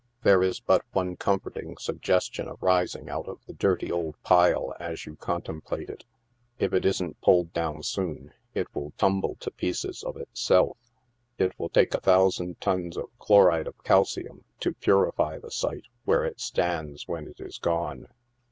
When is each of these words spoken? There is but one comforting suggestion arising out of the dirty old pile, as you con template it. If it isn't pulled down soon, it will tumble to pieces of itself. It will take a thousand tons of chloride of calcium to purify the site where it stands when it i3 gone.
There 0.23 0.41
is 0.41 0.59
but 0.59 0.83
one 0.93 1.15
comforting 1.15 1.77
suggestion 1.77 2.47
arising 2.47 3.07
out 3.07 3.27
of 3.27 3.45
the 3.45 3.53
dirty 3.53 3.91
old 3.91 4.15
pile, 4.23 4.73
as 4.79 5.05
you 5.05 5.15
con 5.15 5.43
template 5.43 5.91
it. 5.91 6.05
If 6.57 6.73
it 6.73 6.87
isn't 6.87 7.21
pulled 7.21 7.53
down 7.53 7.83
soon, 7.83 8.33
it 8.55 8.65
will 8.73 8.93
tumble 8.97 9.35
to 9.41 9.51
pieces 9.51 10.01
of 10.03 10.17
itself. 10.17 10.79
It 11.37 11.51
will 11.59 11.69
take 11.69 11.93
a 11.93 12.01
thousand 12.01 12.59
tons 12.59 12.97
of 12.97 13.15
chloride 13.19 13.67
of 13.67 13.83
calcium 13.83 14.43
to 14.61 14.73
purify 14.73 15.37
the 15.37 15.51
site 15.51 15.85
where 16.03 16.25
it 16.25 16.39
stands 16.39 17.07
when 17.07 17.27
it 17.27 17.37
i3 17.37 17.61
gone. 17.61 18.07